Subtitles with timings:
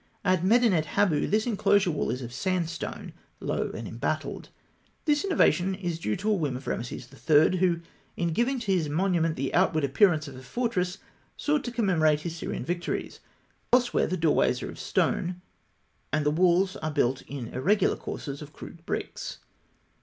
[0.25, 4.49] At Medinet Habu, this enclosure wall is of sandstone low, and embattled.
[5.05, 7.81] The innovation is due to a whim of Rameses III., who,
[8.17, 10.97] in giving to his monument the outward appearance of a fortress,
[11.37, 13.19] sought to commemorate his Syrian victories.
[13.71, 15.39] Elsewhere, the doorways are of stone,
[16.11, 19.37] and the walls are built in irregular courses of crude bricks.